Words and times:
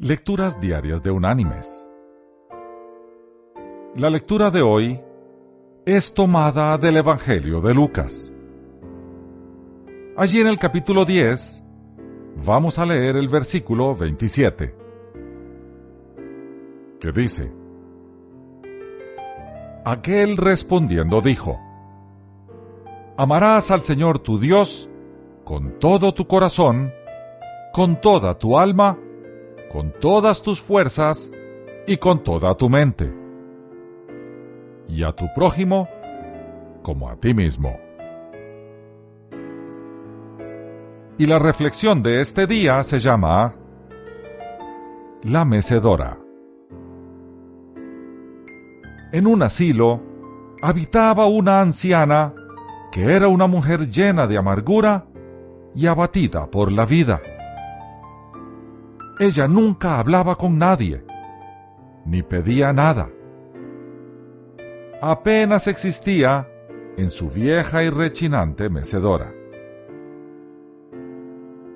Lecturas 0.00 0.60
Diarias 0.60 1.02
de 1.02 1.10
Unánimes. 1.10 1.90
La 3.96 4.08
lectura 4.08 4.52
de 4.52 4.62
hoy 4.62 5.00
es 5.84 6.14
tomada 6.14 6.78
del 6.78 6.98
Evangelio 6.98 7.60
de 7.60 7.74
Lucas. 7.74 8.32
Allí 10.16 10.38
en 10.38 10.46
el 10.46 10.56
capítulo 10.56 11.04
10 11.04 11.64
vamos 12.46 12.78
a 12.78 12.86
leer 12.86 13.16
el 13.16 13.26
versículo 13.26 13.96
27, 13.96 14.76
que 17.00 17.10
dice, 17.10 17.52
Aquel 19.84 20.36
respondiendo 20.36 21.20
dijo, 21.20 21.58
Amarás 23.16 23.72
al 23.72 23.82
Señor 23.82 24.20
tu 24.20 24.38
Dios 24.38 24.88
con 25.42 25.80
todo 25.80 26.14
tu 26.14 26.28
corazón, 26.28 26.92
con 27.72 28.00
toda 28.00 28.38
tu 28.38 28.60
alma, 28.60 28.96
con 29.70 29.92
todas 29.92 30.42
tus 30.42 30.60
fuerzas 30.60 31.30
y 31.86 31.96
con 31.98 32.22
toda 32.22 32.54
tu 32.54 32.68
mente. 32.68 33.12
Y 34.88 35.04
a 35.04 35.12
tu 35.12 35.26
prójimo 35.34 35.88
como 36.82 37.10
a 37.10 37.16
ti 37.16 37.34
mismo. 37.34 37.78
Y 41.18 41.26
la 41.26 41.38
reflexión 41.38 42.02
de 42.02 42.20
este 42.20 42.46
día 42.46 42.82
se 42.82 42.98
llama 42.98 43.54
La 45.22 45.44
Mecedora. 45.44 46.18
En 49.12 49.26
un 49.26 49.42
asilo 49.42 50.00
habitaba 50.62 51.26
una 51.26 51.60
anciana 51.60 52.34
que 52.92 53.14
era 53.14 53.28
una 53.28 53.46
mujer 53.46 53.90
llena 53.90 54.26
de 54.26 54.38
amargura 54.38 55.06
y 55.74 55.86
abatida 55.86 56.46
por 56.46 56.72
la 56.72 56.86
vida 56.86 57.20
ella 59.18 59.48
nunca 59.48 59.98
hablaba 59.98 60.36
con 60.36 60.58
nadie, 60.58 61.04
ni 62.04 62.22
pedía 62.22 62.72
nada. 62.72 63.08
Apenas 65.00 65.66
existía 65.66 66.48
en 66.96 67.10
su 67.10 67.28
vieja 67.28 67.82
y 67.82 67.90
rechinante 67.90 68.68
mecedora. 68.68 69.32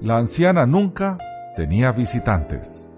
La 0.00 0.18
anciana 0.18 0.66
nunca 0.66 1.18
tenía 1.56 1.92
visitantes. 1.92 2.90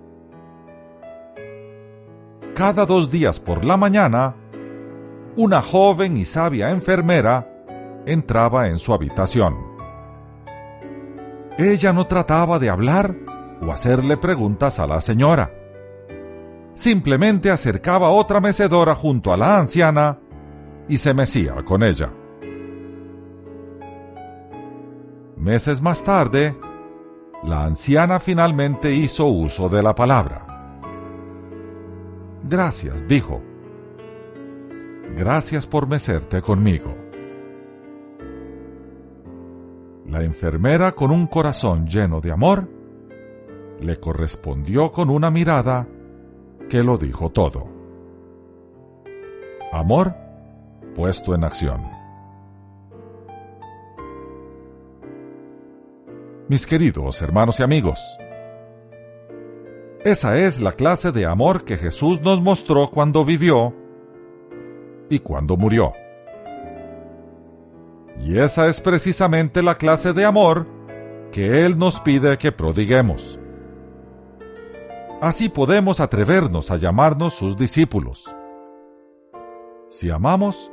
Cada 2.54 2.86
dos 2.86 3.10
días 3.10 3.38
por 3.38 3.64
la 3.64 3.76
mañana, 3.76 4.34
una 5.36 5.60
joven 5.62 6.16
y 6.16 6.24
sabia 6.24 6.70
enfermera 6.70 7.46
entraba 8.06 8.68
en 8.68 8.78
su 8.78 8.94
habitación. 8.94 9.56
Ella 11.58 11.92
no 11.92 12.06
trataba 12.06 12.58
de 12.58 12.70
hablar 12.70 13.25
o 13.60 13.72
hacerle 13.72 14.16
preguntas 14.16 14.78
a 14.78 14.86
la 14.86 15.00
señora. 15.00 15.52
Simplemente 16.74 17.50
acercaba 17.50 18.10
otra 18.10 18.40
mecedora 18.40 18.94
junto 18.94 19.32
a 19.32 19.36
la 19.36 19.58
anciana 19.58 20.18
y 20.88 20.98
se 20.98 21.14
mecía 21.14 21.54
con 21.64 21.82
ella. 21.82 22.12
Meses 25.36 25.80
más 25.80 26.02
tarde, 26.02 26.56
la 27.44 27.64
anciana 27.64 28.20
finalmente 28.20 28.92
hizo 28.92 29.26
uso 29.26 29.68
de 29.68 29.82
la 29.82 29.94
palabra. 29.94 30.80
Gracias, 32.42 33.06
dijo. 33.06 33.40
Gracias 35.16 35.66
por 35.66 35.86
mecerte 35.86 36.42
conmigo. 36.42 36.94
La 40.06 40.22
enfermera, 40.22 40.92
con 40.92 41.10
un 41.10 41.26
corazón 41.26 41.86
lleno 41.86 42.20
de 42.20 42.32
amor, 42.32 42.68
le 43.80 43.98
correspondió 44.00 44.90
con 44.90 45.10
una 45.10 45.30
mirada 45.30 45.86
que 46.68 46.82
lo 46.82 46.98
dijo 46.98 47.30
todo. 47.30 47.68
Amor 49.72 50.14
puesto 50.94 51.34
en 51.34 51.44
acción. 51.44 51.82
Mis 56.48 56.66
queridos 56.66 57.20
hermanos 57.22 57.60
y 57.60 57.62
amigos, 57.62 58.00
esa 60.04 60.38
es 60.38 60.60
la 60.60 60.72
clase 60.72 61.10
de 61.10 61.26
amor 61.26 61.64
que 61.64 61.76
Jesús 61.76 62.20
nos 62.20 62.40
mostró 62.40 62.88
cuando 62.88 63.24
vivió 63.24 63.74
y 65.10 65.18
cuando 65.18 65.56
murió. 65.56 65.92
Y 68.24 68.38
esa 68.38 68.68
es 68.68 68.80
precisamente 68.80 69.62
la 69.62 69.76
clase 69.76 70.12
de 70.12 70.24
amor 70.24 70.66
que 71.32 71.66
Él 71.66 71.76
nos 71.76 72.00
pide 72.00 72.38
que 72.38 72.52
prodiguemos. 72.52 73.38
Así 75.26 75.48
podemos 75.48 75.98
atrevernos 75.98 76.70
a 76.70 76.76
llamarnos 76.76 77.34
sus 77.34 77.56
discípulos. 77.56 78.32
Si 79.88 80.08
amamos 80.08 80.70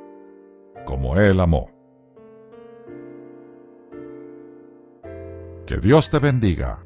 como 0.86 1.18
Él 1.18 1.40
amó. 1.40 1.72
Que 5.66 5.78
Dios 5.78 6.12
te 6.12 6.20
bendiga. 6.20 6.86